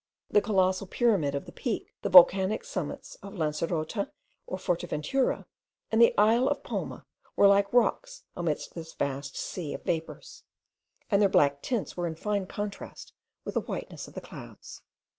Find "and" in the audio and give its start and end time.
5.91-6.01, 11.11-11.21